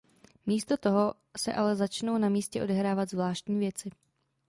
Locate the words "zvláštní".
3.09-3.59